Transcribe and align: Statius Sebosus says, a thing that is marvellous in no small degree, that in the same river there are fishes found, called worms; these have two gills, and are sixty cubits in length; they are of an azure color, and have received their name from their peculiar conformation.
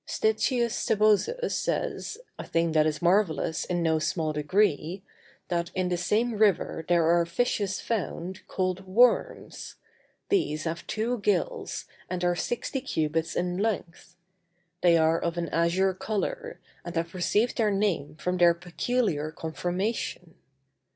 Statius 0.07 0.73
Sebosus 0.73 1.51
says, 1.55 2.17
a 2.39 2.43
thing 2.43 2.71
that 2.71 2.87
is 2.87 3.03
marvellous 3.03 3.65
in 3.65 3.83
no 3.83 3.99
small 3.99 4.33
degree, 4.33 5.03
that 5.49 5.69
in 5.75 5.89
the 5.89 5.95
same 5.95 6.33
river 6.33 6.83
there 6.87 7.05
are 7.05 7.23
fishes 7.23 7.79
found, 7.79 8.41
called 8.47 8.87
worms; 8.87 9.75
these 10.29 10.63
have 10.63 10.87
two 10.87 11.19
gills, 11.19 11.85
and 12.09 12.23
are 12.23 12.35
sixty 12.35 12.81
cubits 12.81 13.35
in 13.35 13.59
length; 13.59 14.15
they 14.81 14.97
are 14.97 15.19
of 15.19 15.37
an 15.37 15.49
azure 15.49 15.93
color, 15.93 16.59
and 16.83 16.95
have 16.95 17.13
received 17.13 17.57
their 17.57 17.69
name 17.69 18.15
from 18.15 18.37
their 18.37 18.55
peculiar 18.55 19.29
conformation. 19.31 20.33